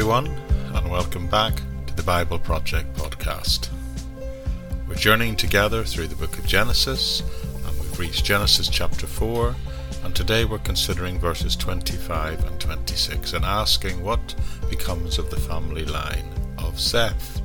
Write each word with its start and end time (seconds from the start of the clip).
everyone, 0.00 0.28
and 0.74 0.90
welcome 0.90 1.26
back 1.26 1.60
to 1.86 1.94
the 1.94 2.02
Bible 2.02 2.38
Project 2.38 2.90
podcast. 2.96 3.68
We're 4.88 4.94
journeying 4.94 5.36
together 5.36 5.84
through 5.84 6.06
the 6.06 6.16
book 6.16 6.38
of 6.38 6.46
Genesis, 6.46 7.20
and 7.66 7.78
we've 7.78 7.98
reached 7.98 8.24
Genesis 8.24 8.70
chapter 8.70 9.06
4, 9.06 9.54
and 10.02 10.16
today 10.16 10.46
we're 10.46 10.56
considering 10.60 11.18
verses 11.18 11.54
25 11.54 12.46
and 12.46 12.58
26 12.58 13.34
and 13.34 13.44
asking 13.44 14.02
what 14.02 14.34
becomes 14.70 15.18
of 15.18 15.28
the 15.28 15.36
family 15.36 15.84
line 15.84 16.24
of 16.56 16.80
Seth. 16.80 17.39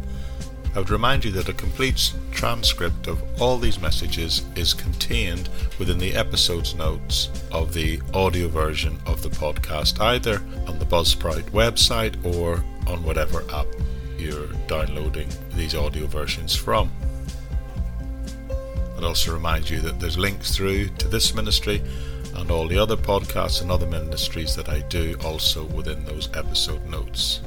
I 0.75 0.79
would 0.79 0.89
remind 0.89 1.23
you 1.23 1.31
that 1.31 1.47
a 1.47 1.53
complete 1.53 2.13
transcript 2.31 3.07
of 3.07 3.23
all 3.41 3.57
these 3.57 3.79
messages 3.79 4.45
is 4.57 4.73
contained 4.73 5.47
within 5.79 5.97
the 5.97 6.13
episode's 6.13 6.75
notes 6.75 7.29
of 7.49 7.73
the 7.73 8.01
audio 8.13 8.49
version 8.49 8.99
of 9.05 9.21
the 9.21 9.29
podcast, 9.29 10.01
either 10.01 10.41
on 10.67 10.77
the 10.77 10.85
Buzzsprout 10.85 11.43
website 11.51 12.23
or 12.25 12.61
on 12.87 13.01
whatever 13.03 13.45
app 13.53 13.67
you're 14.17 14.47
downloading 14.67 15.29
these 15.53 15.75
audio 15.75 16.07
versions 16.07 16.53
from. 16.53 16.91
I'd 18.97 19.05
also 19.05 19.33
remind 19.33 19.69
you 19.69 19.79
that 19.79 20.01
there's 20.01 20.17
links 20.17 20.53
through 20.53 20.89
to 20.89 21.07
this 21.07 21.33
ministry 21.33 21.81
and 22.35 22.51
all 22.51 22.67
the 22.67 22.77
other 22.77 22.97
podcasts 22.97 23.61
and 23.61 23.71
other 23.71 23.87
ministries 23.87 24.57
that 24.57 24.67
I 24.67 24.81
do 24.81 25.15
also 25.23 25.63
within 25.63 26.03
those 26.03 26.27
episode 26.35 26.85
notes. 26.87 27.39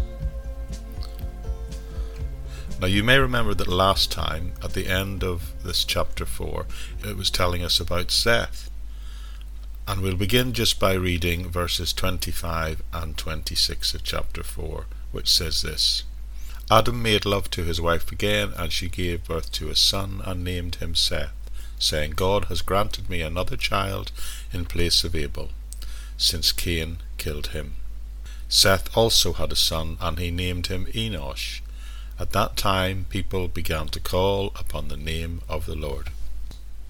Now, 2.80 2.86
you 2.86 3.02
may 3.02 3.18
remember 3.18 3.54
that 3.54 3.66
last 3.66 4.12
time, 4.12 4.52
at 4.62 4.72
the 4.72 4.86
end 4.86 5.24
of 5.24 5.52
this 5.64 5.84
chapter 5.84 6.24
4, 6.24 6.64
it 7.04 7.16
was 7.16 7.28
telling 7.28 7.64
us 7.64 7.80
about 7.80 8.12
Seth. 8.12 8.70
And 9.88 10.00
we'll 10.00 10.14
begin 10.14 10.52
just 10.52 10.78
by 10.78 10.92
reading 10.92 11.50
verses 11.50 11.92
25 11.92 12.82
and 12.92 13.16
26 13.16 13.94
of 13.94 14.04
chapter 14.04 14.44
4, 14.44 14.86
which 15.10 15.28
says 15.28 15.62
this 15.62 16.04
Adam 16.70 17.02
made 17.02 17.26
love 17.26 17.50
to 17.50 17.64
his 17.64 17.80
wife 17.80 18.12
again, 18.12 18.52
and 18.56 18.72
she 18.72 18.88
gave 18.88 19.26
birth 19.26 19.50
to 19.52 19.70
a 19.70 19.74
son 19.74 20.22
and 20.24 20.44
named 20.44 20.76
him 20.76 20.94
Seth, 20.94 21.34
saying, 21.80 22.12
God 22.12 22.44
has 22.44 22.62
granted 22.62 23.10
me 23.10 23.22
another 23.22 23.56
child 23.56 24.12
in 24.52 24.66
place 24.66 25.02
of 25.02 25.16
Abel, 25.16 25.48
since 26.16 26.52
Cain 26.52 26.98
killed 27.16 27.48
him. 27.48 27.74
Seth 28.48 28.96
also 28.96 29.32
had 29.32 29.50
a 29.50 29.56
son, 29.56 29.96
and 30.00 30.20
he 30.20 30.30
named 30.30 30.68
him 30.68 30.86
Enosh. 30.94 31.60
At 32.20 32.32
that 32.32 32.56
time 32.56 33.06
people 33.08 33.46
began 33.46 33.88
to 33.88 34.00
call 34.00 34.52
upon 34.56 34.88
the 34.88 34.96
name 34.96 35.40
of 35.48 35.66
the 35.66 35.76
Lord. 35.76 36.10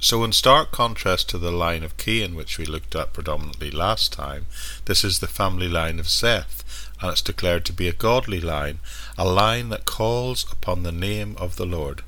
So, 0.00 0.24
in 0.24 0.32
stark 0.32 0.70
contrast 0.70 1.28
to 1.30 1.38
the 1.38 1.50
line 1.50 1.82
of 1.82 1.96
Cain, 1.96 2.34
which 2.34 2.56
we 2.56 2.64
looked 2.64 2.94
at 2.94 3.12
predominantly 3.12 3.70
last 3.70 4.12
time, 4.12 4.46
this 4.84 5.02
is 5.02 5.18
the 5.18 5.26
family 5.26 5.68
line 5.68 5.98
of 5.98 6.08
Seth, 6.08 6.62
and 7.00 7.10
it's 7.10 7.20
declared 7.20 7.64
to 7.66 7.72
be 7.72 7.88
a 7.88 7.92
godly 7.92 8.40
line, 8.40 8.78
a 9.18 9.28
line 9.28 9.70
that 9.70 9.84
calls 9.84 10.50
upon 10.52 10.82
the 10.82 10.92
name 10.92 11.34
of 11.36 11.56
the 11.56 11.66
Lord. 11.66 12.02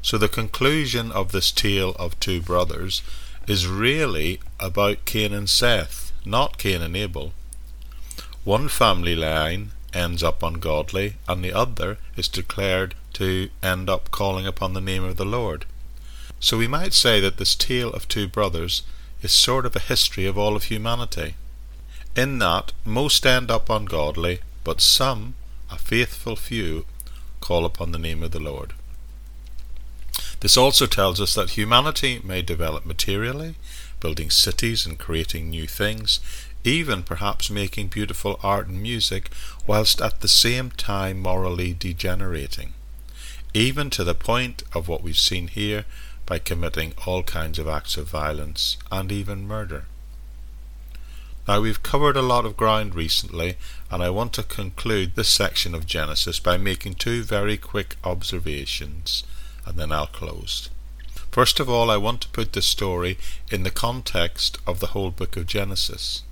So, 0.00 0.16
the 0.16 0.28
conclusion 0.28 1.12
of 1.12 1.32
this 1.32 1.52
tale 1.52 1.90
of 1.98 2.18
two 2.18 2.40
brothers 2.40 3.02
is 3.46 3.66
really 3.66 4.40
about 4.58 5.04
Cain 5.04 5.34
and 5.34 5.48
Seth, 5.48 6.12
not 6.24 6.58
Cain 6.58 6.80
and 6.80 6.96
Abel. 6.96 7.34
One 8.44 8.68
family 8.68 9.14
line 9.14 9.72
ends 9.92 10.22
up 10.22 10.42
ungodly, 10.42 11.14
and 11.28 11.44
the 11.44 11.52
other 11.52 11.98
is 12.16 12.28
declared 12.28 12.94
to 13.14 13.50
end 13.62 13.90
up 13.90 14.10
calling 14.10 14.46
upon 14.46 14.72
the 14.72 14.80
name 14.80 15.04
of 15.04 15.16
the 15.16 15.24
Lord. 15.24 15.64
So 16.38 16.56
we 16.56 16.68
might 16.68 16.92
say 16.92 17.20
that 17.20 17.36
this 17.36 17.54
tale 17.54 17.92
of 17.92 18.08
two 18.08 18.26
brothers 18.26 18.82
is 19.22 19.32
sort 19.32 19.66
of 19.66 19.76
a 19.76 19.80
history 19.80 20.26
of 20.26 20.38
all 20.38 20.56
of 20.56 20.64
humanity. 20.64 21.34
In 22.16 22.38
that, 22.38 22.72
most 22.84 23.26
end 23.26 23.50
up 23.50 23.68
ungodly, 23.68 24.40
but 24.64 24.80
some, 24.80 25.34
a 25.70 25.78
faithful 25.78 26.36
few, 26.36 26.86
call 27.40 27.64
upon 27.64 27.92
the 27.92 27.98
name 27.98 28.22
of 28.22 28.30
the 28.30 28.40
Lord. 28.40 28.72
This 30.40 30.56
also 30.56 30.86
tells 30.86 31.20
us 31.20 31.34
that 31.34 31.50
humanity 31.50 32.20
may 32.24 32.42
develop 32.42 32.86
materially, 32.86 33.56
building 34.00 34.30
cities 34.30 34.86
and 34.86 34.98
creating 34.98 35.50
new 35.50 35.66
things, 35.66 36.20
even 36.64 37.02
perhaps 37.02 37.50
making 37.50 37.88
beautiful 37.88 38.38
art 38.42 38.68
and 38.68 38.82
music, 38.82 39.30
whilst 39.66 40.00
at 40.00 40.20
the 40.20 40.28
same 40.28 40.70
time 40.70 41.18
morally 41.18 41.72
degenerating, 41.72 42.74
even 43.54 43.90
to 43.90 44.04
the 44.04 44.14
point 44.14 44.62
of 44.74 44.88
what 44.88 45.02
we've 45.02 45.16
seen 45.16 45.48
here 45.48 45.84
by 46.26 46.38
committing 46.38 46.94
all 47.06 47.22
kinds 47.22 47.58
of 47.58 47.66
acts 47.66 47.96
of 47.96 48.08
violence 48.08 48.76
and 48.92 49.10
even 49.10 49.48
murder. 49.48 49.84
Now, 51.48 51.60
we've 51.60 51.82
covered 51.82 52.16
a 52.16 52.22
lot 52.22 52.44
of 52.44 52.56
ground 52.56 52.94
recently, 52.94 53.56
and 53.90 54.02
I 54.02 54.10
want 54.10 54.32
to 54.34 54.42
conclude 54.42 55.16
this 55.16 55.28
section 55.28 55.74
of 55.74 55.86
Genesis 55.86 56.38
by 56.38 56.56
making 56.56 56.94
two 56.94 57.24
very 57.24 57.56
quick 57.56 57.96
observations, 58.04 59.24
and 59.66 59.76
then 59.76 59.90
I'll 59.90 60.06
close. 60.06 60.70
First 61.32 61.58
of 61.58 61.68
all, 61.68 61.90
I 61.90 61.96
want 61.96 62.20
to 62.20 62.28
put 62.28 62.52
this 62.52 62.66
story 62.66 63.18
in 63.50 63.62
the 63.62 63.70
context 63.70 64.58
of 64.66 64.78
the 64.78 64.88
whole 64.88 65.10
book 65.10 65.36
of 65.36 65.46
Genesis. 65.46 66.22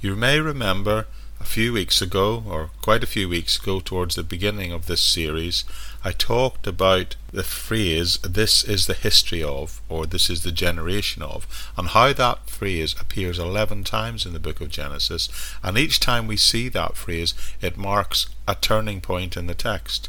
You 0.00 0.14
may 0.14 0.38
remember 0.38 1.06
a 1.40 1.44
few 1.44 1.72
weeks 1.72 2.00
ago, 2.00 2.44
or 2.46 2.70
quite 2.82 3.02
a 3.02 3.06
few 3.06 3.28
weeks 3.28 3.58
ago, 3.58 3.80
towards 3.80 4.14
the 4.14 4.22
beginning 4.22 4.70
of 4.70 4.86
this 4.86 5.00
series, 5.00 5.64
I 6.04 6.12
talked 6.12 6.68
about 6.68 7.16
the 7.32 7.42
phrase, 7.42 8.18
this 8.18 8.62
is 8.62 8.86
the 8.86 8.94
history 8.94 9.42
of, 9.42 9.80
or 9.88 10.06
this 10.06 10.30
is 10.30 10.44
the 10.44 10.52
generation 10.52 11.22
of, 11.22 11.48
and 11.76 11.88
how 11.88 12.12
that 12.12 12.48
phrase 12.48 12.94
appears 13.00 13.40
11 13.40 13.82
times 13.82 14.24
in 14.24 14.32
the 14.34 14.38
book 14.38 14.60
of 14.60 14.68
Genesis, 14.68 15.28
and 15.64 15.76
each 15.76 15.98
time 15.98 16.28
we 16.28 16.36
see 16.36 16.68
that 16.68 16.96
phrase, 16.96 17.34
it 17.60 17.76
marks 17.76 18.28
a 18.46 18.54
turning 18.54 19.00
point 19.00 19.36
in 19.36 19.48
the 19.48 19.54
text. 19.54 20.08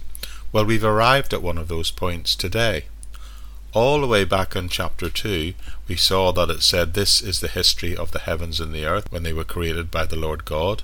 Well, 0.52 0.66
we've 0.66 0.84
arrived 0.84 1.34
at 1.34 1.42
one 1.42 1.58
of 1.58 1.68
those 1.68 1.90
points 1.90 2.36
today. 2.36 2.86
All 3.72 4.02
the 4.02 4.08
way 4.08 4.24
back 4.24 4.56
in 4.56 4.68
chapter 4.68 5.12
2, 5.12 5.54
we 5.88 5.96
saw 5.96 6.32
that 6.32 6.50
it 6.50 6.64
said 6.64 6.96
this 6.96 7.22
is 7.22 7.40
the 7.40 7.48
history 7.48 7.96
of 7.96 8.12
the 8.12 8.20
heavens 8.20 8.60
and 8.60 8.74
the 8.74 8.86
earth 8.86 9.12
when 9.12 9.22
they 9.22 9.32
were 9.32 9.44
created 9.44 9.92
by 9.92 10.06
the 10.06 10.16
Lord 10.16 10.44
God. 10.44 10.82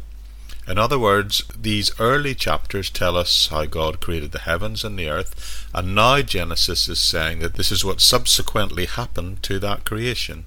In 0.67 0.77
other 0.77 0.99
words, 0.99 1.43
these 1.59 1.99
early 1.99 2.35
chapters 2.35 2.91
tell 2.91 3.17
us 3.17 3.47
how 3.47 3.65
God 3.65 4.01
created 4.01 4.33
the 4.33 4.39
heavens 4.39 4.83
and 4.83 4.99
the 4.99 5.09
earth, 5.09 5.67
and 5.73 5.95
now 5.95 6.21
Genesis 6.21 6.87
is 6.87 6.99
saying 6.99 7.39
that 7.39 7.55
this 7.55 7.71
is 7.71 7.83
what 7.83 8.01
subsequently 8.01 8.85
happened 8.85 9.41
to 9.43 9.57
that 9.57 9.83
creation. 9.83 10.45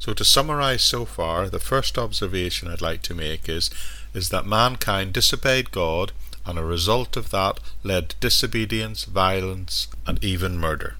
So 0.00 0.14
to 0.14 0.24
summarize 0.24 0.82
so 0.82 1.04
far, 1.04 1.48
the 1.48 1.60
first 1.60 1.96
observation 1.96 2.66
I'd 2.66 2.82
like 2.82 3.02
to 3.02 3.14
make 3.14 3.48
is, 3.48 3.70
is 4.14 4.30
that 4.30 4.46
mankind 4.46 5.12
disobeyed 5.12 5.70
God, 5.70 6.10
and 6.44 6.58
a 6.58 6.64
result 6.64 7.16
of 7.16 7.30
that 7.30 7.60
led 7.84 8.08
to 8.08 8.16
disobedience, 8.16 9.04
violence, 9.04 9.86
and 10.08 10.22
even 10.24 10.58
murder. 10.58 10.96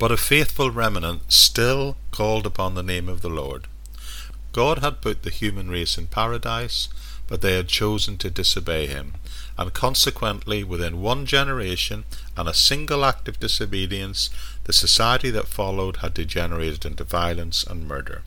But 0.00 0.10
a 0.10 0.16
faithful 0.16 0.70
remnant 0.70 1.30
still 1.30 1.98
called 2.10 2.46
upon 2.46 2.74
the 2.74 2.82
name 2.82 3.06
of 3.06 3.20
the 3.20 3.28
Lord. 3.28 3.66
God 4.52 4.78
had 4.78 5.02
put 5.02 5.24
the 5.24 5.28
human 5.30 5.68
race 5.68 5.98
in 5.98 6.06
paradise, 6.06 6.88
but 7.28 7.42
they 7.42 7.52
had 7.52 7.68
chosen 7.68 8.16
to 8.16 8.30
disobey 8.30 8.86
him, 8.86 9.16
and 9.58 9.74
consequently, 9.74 10.64
within 10.64 11.02
one 11.02 11.26
generation 11.26 12.04
and 12.34 12.48
a 12.48 12.54
single 12.54 13.04
act 13.04 13.28
of 13.28 13.38
disobedience, 13.40 14.30
the 14.64 14.72
society 14.72 15.28
that 15.32 15.48
followed 15.48 15.98
had 15.98 16.14
degenerated 16.14 16.86
into 16.86 17.04
violence 17.04 17.62
and 17.62 17.86
murder. 17.86 18.22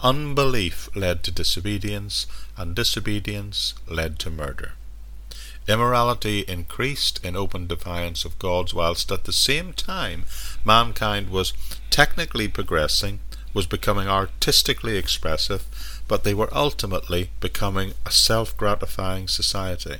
Unbelief 0.00 0.88
led 0.96 1.22
to 1.22 1.30
disobedience, 1.30 2.26
and 2.56 2.74
disobedience 2.74 3.74
led 3.86 4.18
to 4.18 4.28
murder. 4.28 4.72
Immorality 5.70 6.40
increased 6.48 7.24
in 7.24 7.36
open 7.36 7.68
defiance 7.68 8.24
of 8.24 8.40
God's, 8.40 8.74
whilst 8.74 9.12
at 9.12 9.22
the 9.22 9.32
same 9.32 9.72
time 9.72 10.24
mankind 10.64 11.30
was 11.30 11.52
technically 11.90 12.48
progressing, 12.48 13.20
was 13.54 13.66
becoming 13.66 14.08
artistically 14.08 14.96
expressive, 14.96 15.64
but 16.08 16.24
they 16.24 16.34
were 16.34 16.48
ultimately 16.52 17.30
becoming 17.38 17.94
a 18.04 18.10
self 18.10 18.56
gratifying 18.56 19.28
society. 19.28 19.98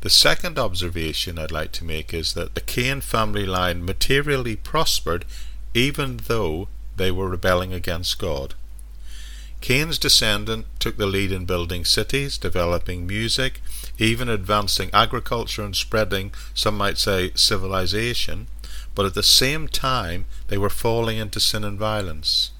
The 0.00 0.08
second 0.08 0.58
observation 0.58 1.38
I'd 1.38 1.52
like 1.52 1.72
to 1.72 1.84
make 1.84 2.14
is 2.14 2.32
that 2.32 2.54
the 2.54 2.62
Cain 2.62 3.02
family 3.02 3.44
line 3.44 3.84
materially 3.84 4.56
prospered 4.56 5.26
even 5.74 6.20
though 6.26 6.68
they 6.96 7.10
were 7.10 7.28
rebelling 7.28 7.74
against 7.74 8.18
God. 8.18 8.54
Cain's 9.60 9.98
descendant 9.98 10.66
took 10.78 10.96
the 10.96 11.06
lead 11.06 11.32
in 11.32 11.44
building 11.44 11.84
cities, 11.84 12.38
developing 12.38 13.06
music, 13.06 13.60
even 13.98 14.28
advancing 14.28 14.90
agriculture 14.92 15.64
and 15.64 15.74
spreading, 15.74 16.32
some 16.54 16.76
might 16.76 16.98
say, 16.98 17.32
civilization, 17.34 18.46
but 18.94 19.06
at 19.06 19.14
the 19.14 19.22
same 19.22 19.66
time 19.66 20.24
they 20.48 20.58
were 20.58 20.70
falling 20.70 21.18
into 21.18 21.40
sin 21.40 21.64
and 21.64 21.78
violence. 21.78 22.50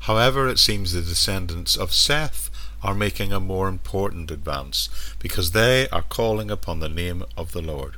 However, 0.00 0.48
it 0.48 0.58
seems 0.58 0.92
the 0.92 1.00
descendants 1.00 1.76
of 1.76 1.92
Seth 1.92 2.50
are 2.82 2.94
making 2.94 3.32
a 3.32 3.40
more 3.40 3.68
important 3.68 4.30
advance, 4.30 4.88
because 5.18 5.52
they 5.52 5.88
are 5.88 6.02
calling 6.02 6.50
upon 6.50 6.80
the 6.80 6.88
name 6.88 7.24
of 7.36 7.52
the 7.52 7.62
Lord. 7.62 7.96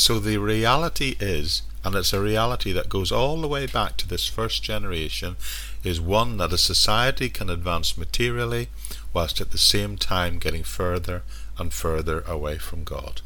So 0.00 0.18
the 0.18 0.38
reality 0.38 1.14
is, 1.20 1.60
and 1.84 1.94
it's 1.94 2.14
a 2.14 2.22
reality 2.22 2.72
that 2.72 2.88
goes 2.88 3.12
all 3.12 3.38
the 3.38 3.46
way 3.46 3.66
back 3.66 3.98
to 3.98 4.08
this 4.08 4.26
first 4.26 4.62
generation, 4.62 5.36
is 5.84 6.00
one 6.00 6.38
that 6.38 6.54
a 6.54 6.58
society 6.58 7.28
can 7.28 7.50
advance 7.50 7.98
materially 7.98 8.68
whilst 9.12 9.42
at 9.42 9.50
the 9.50 9.58
same 9.58 9.98
time 9.98 10.38
getting 10.38 10.64
further 10.64 11.22
and 11.58 11.74
further 11.74 12.22
away 12.22 12.56
from 12.56 12.82
God. 12.82 13.20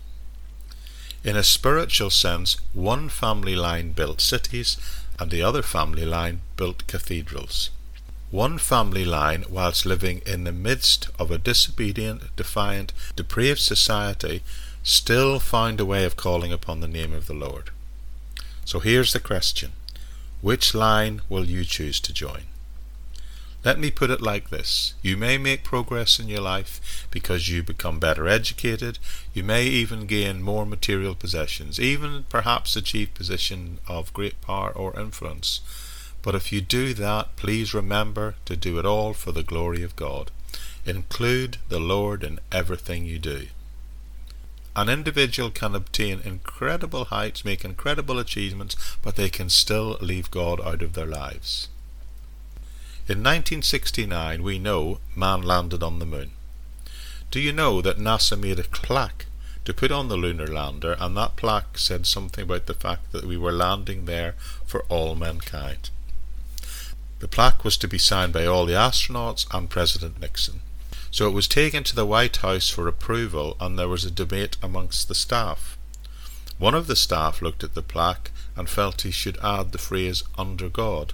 In 1.23 1.37
a 1.37 1.45
spiritual 1.45 2.11
sense, 2.11 2.57
one 2.73 3.09
family 3.09 3.55
line 3.55 3.93
built 3.93 4.21
cities 4.21 4.77
and 5.21 5.31
the 5.31 5.43
other 5.43 5.63
family 5.63 6.05
line 6.05 6.41
built 6.57 6.89
cathedrals. 6.89 7.71
One 8.33 8.59
family 8.59 9.05
line, 9.05 9.45
whilst 9.49 9.87
living 9.87 10.23
in 10.27 10.43
the 10.43 10.51
midst 10.51 11.09
of 11.21 11.31
a 11.31 11.39
disobedient, 11.39 12.35
defiant, 12.35 12.93
depraved 13.15 13.61
society, 13.61 14.43
still 14.85 15.41
found 15.41 15.81
a 15.81 15.85
way 15.85 16.05
of 16.05 16.15
calling 16.15 16.53
upon 16.53 16.81
the 16.81 16.87
name 16.87 17.15
of 17.15 17.27
the 17.27 17.33
Lord. 17.33 17.71
So 18.67 18.81
here's 18.81 19.15
the 19.15 19.21
question 19.21 19.73
Which 20.43 20.75
line 20.75 21.23
will 21.31 21.47
you 21.47 21.65
choose 21.65 21.99
to 22.01 22.13
join? 22.13 22.43
Let 23.65 23.79
me 23.79 23.91
put 23.91 24.11
it 24.11 24.21
like 24.21 24.51
this. 24.51 24.93
You 25.01 25.17
may 25.17 25.39
make 25.39 25.65
progress 25.65 26.19
in 26.19 26.29
your 26.29 26.43
life 26.43 27.07
because 27.11 27.49
you 27.49 27.63
become 27.63 27.99
better 27.99 28.29
educated. 28.29 28.99
You 29.33 29.43
may 29.43 29.65
even 29.65 30.05
gain 30.05 30.43
more 30.43 30.67
material 30.67 31.15
possessions, 31.15 31.81
even 31.81 32.27
perhaps 32.29 32.77
achieve 32.77 33.15
position 33.15 33.79
of 33.89 34.13
great 34.13 34.39
power 34.43 34.71
or 34.71 35.01
influence. 35.01 35.61
But 36.21 36.35
if 36.35 36.53
you 36.53 36.61
do 36.61 36.93
that, 36.93 37.37
please 37.37 37.73
remember 37.73 38.35
to 38.45 38.55
do 38.55 38.79
it 38.79 38.85
all 38.85 39.15
for 39.15 39.33
the 39.33 39.43
glory 39.43 39.83
of 39.83 39.97
God. 39.97 40.31
Include 40.85 41.57
the 41.71 41.81
Lord 41.81 42.23
in 42.23 42.41
everything 42.53 43.07
you 43.07 43.19
do. 43.19 43.47
An 44.77 44.89
individual 44.89 45.51
can 45.51 45.75
obtain 45.75 46.21
incredible 46.25 47.07
heights, 47.07 47.45
make 47.45 47.65
incredible 47.65 48.19
achievements, 48.19 48.77
but 49.03 49.15
they 49.15 49.31
can 49.31 49.49
still 49.49 49.97
leave 50.01 50.31
God 50.33 50.61
out 50.61 50.83
of 50.83 50.95
their 50.95 51.07
lives. 51.07 51.69
In 53.07 53.19
1969, 53.19 54.43
we 54.43 54.59
know 54.59 54.99
man 55.15 55.43
landed 55.43 55.83
on 55.83 56.01
the 56.01 56.07
moon. 56.07 56.33
Do 57.31 57.39
you 57.39 57.53
know 57.53 57.83
that 57.83 57.99
NASA 57.99 58.39
made 58.39 58.59
a 58.59 58.65
plaque 58.65 59.27
to 59.65 59.75
put 59.75 59.93
on 59.93 60.09
the 60.09 60.17
lunar 60.17 60.47
lander, 60.47 60.97
and 60.99 61.17
that 61.17 61.37
plaque 61.37 61.79
said 61.79 62.07
something 62.07 62.43
about 62.45 62.67
the 62.67 62.75
fact 62.75 63.13
that 63.13 63.25
we 63.25 63.37
were 63.37 63.53
landing 63.53 64.07
there 64.07 64.35
for 64.67 64.85
all 64.89 65.15
mankind? 65.15 65.91
The 67.21 67.29
plaque 67.29 67.65
was 67.65 67.77
to 67.79 67.89
be 67.89 67.99
signed 67.99 68.33
by 68.33 68.45
all 68.45 68.67
the 68.67 68.73
astronauts 68.73 69.47
and 69.53 69.71
President 69.71 70.21
Nixon. 70.21 70.61
So 71.15 71.29
it 71.29 71.33
was 71.33 71.47
taken 71.47 71.85
to 71.85 71.95
the 71.95 72.05
White 72.05 72.39
House 72.39 72.69
for 72.69 72.89
approval, 72.89 73.57
and 73.61 73.79
there 73.79 73.87
was 73.87 74.05
a 74.05 74.11
debate 74.11 74.57
amongst 74.61 75.07
the 75.07 75.15
staff. 75.15 75.79
One 76.59 76.75
of 76.75 76.89
the 76.89 76.97
staff 76.97 77.41
looked 77.41 77.63
at 77.63 77.75
the 77.75 77.83
plaque 77.83 78.33
and 78.57 78.69
felt 78.69 79.03
he 79.03 79.13
should 79.13 79.39
add 79.41 79.71
the 79.71 79.79
phrase 79.79 80.25
under 80.37 80.69
God. 80.69 81.13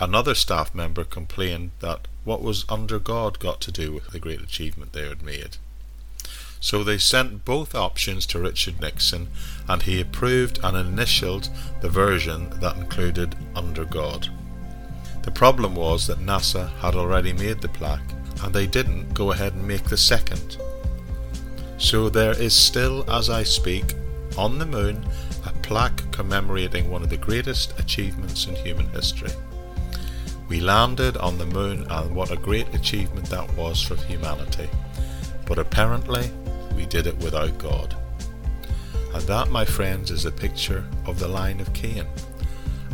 Another 0.00 0.34
staff 0.34 0.74
member 0.74 1.04
complained 1.04 1.70
that 1.78 2.08
what 2.24 2.42
was 2.42 2.64
under 2.68 2.98
God 2.98 3.38
got 3.38 3.60
to 3.60 3.70
do 3.70 3.92
with 3.92 4.08
the 4.08 4.18
great 4.18 4.42
achievement 4.42 4.92
they 4.92 5.08
had 5.08 5.22
made. 5.22 5.58
So 6.58 6.82
they 6.82 6.98
sent 6.98 7.44
both 7.44 7.72
options 7.72 8.26
to 8.26 8.40
Richard 8.40 8.80
Nixon 8.80 9.28
and 9.68 9.82
he 9.82 10.00
approved 10.00 10.58
and 10.64 10.76
initialed 10.76 11.50
the 11.82 11.88
version 11.88 12.50
that 12.58 12.76
included 12.76 13.36
under 13.54 13.84
God. 13.84 14.26
The 15.22 15.30
problem 15.30 15.76
was 15.76 16.08
that 16.08 16.18
NASA 16.18 16.70
had 16.78 16.96
already 16.96 17.32
made 17.32 17.60
the 17.60 17.68
plaque 17.68 18.12
and 18.44 18.54
they 18.54 18.66
didn't 18.66 19.14
go 19.14 19.32
ahead 19.32 19.54
and 19.54 19.66
make 19.66 19.84
the 19.84 19.96
second. 19.96 20.58
So 21.78 22.10
there 22.10 22.38
is 22.38 22.54
still, 22.54 23.10
as 23.10 23.30
I 23.30 23.42
speak, 23.42 23.94
on 24.36 24.58
the 24.58 24.66
moon 24.66 25.04
a 25.46 25.50
plaque 25.62 26.10
commemorating 26.12 26.90
one 26.90 27.02
of 27.02 27.08
the 27.08 27.16
greatest 27.16 27.78
achievements 27.78 28.46
in 28.46 28.54
human 28.54 28.88
history. 28.90 29.30
We 30.48 30.60
landed 30.60 31.16
on 31.16 31.38
the 31.38 31.46
moon, 31.46 31.86
and 31.90 32.14
what 32.14 32.30
a 32.30 32.36
great 32.36 32.72
achievement 32.74 33.30
that 33.30 33.50
was 33.56 33.80
for 33.80 33.96
humanity. 33.96 34.68
But 35.46 35.58
apparently, 35.58 36.30
we 36.76 36.84
did 36.84 37.06
it 37.06 37.16
without 37.18 37.56
God. 37.56 37.96
And 39.14 39.22
that, 39.22 39.50
my 39.50 39.64
friends, 39.64 40.10
is 40.10 40.26
a 40.26 40.32
picture 40.32 40.84
of 41.06 41.18
the 41.18 41.28
line 41.28 41.60
of 41.60 41.72
Cain. 41.72 42.04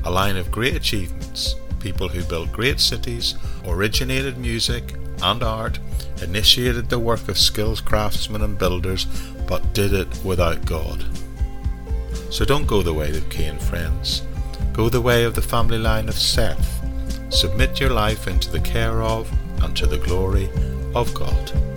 A 0.04 0.10
line 0.10 0.36
of 0.36 0.52
great 0.52 0.76
achievements, 0.76 1.56
people 1.80 2.08
who 2.08 2.22
built 2.24 2.52
great 2.52 2.78
cities, 2.78 3.34
originated 3.66 4.38
music 4.38 4.94
and 5.22 5.42
art, 5.42 5.78
initiated 6.22 6.88
the 6.88 6.98
work 6.98 7.28
of 7.28 7.38
skilled 7.38 7.84
craftsmen 7.84 8.42
and 8.42 8.58
builders, 8.58 9.06
but 9.46 9.72
did 9.74 9.92
it 9.92 10.08
without 10.24 10.64
God. 10.64 11.04
So 12.30 12.44
don't 12.44 12.66
go 12.66 12.82
the 12.82 12.94
way 12.94 13.16
of 13.16 13.28
Cain, 13.30 13.58
friends. 13.58 14.22
Go 14.72 14.88
the 14.88 15.00
way 15.00 15.24
of 15.24 15.34
the 15.34 15.42
family 15.42 15.78
line 15.78 16.08
of 16.08 16.14
Seth, 16.14 16.80
Submit 17.30 17.78
your 17.78 17.90
life 17.90 18.26
into 18.26 18.50
the 18.50 18.58
care 18.60 19.02
of 19.02 19.30
and 19.62 19.76
to 19.76 19.86
the 19.86 19.98
glory 19.98 20.50
of 20.96 21.14
God. 21.14 21.69